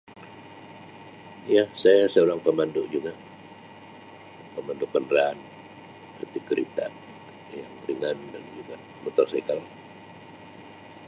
[1.55, 3.13] Ya saya seorang pemandu juga,
[4.57, 5.37] pemandu kenderaan
[6.25, 6.87] itu kereta
[7.55, 8.15] ya, dengan
[8.57, 8.75] juga
[9.05, 9.59] motorsikal.